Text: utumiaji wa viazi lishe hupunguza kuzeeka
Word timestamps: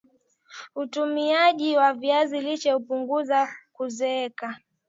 utumiaji 0.75 1.77
wa 1.77 1.93
viazi 1.93 2.41
lishe 2.41 2.71
hupunguza 2.71 3.49
kuzeeka 3.73 4.57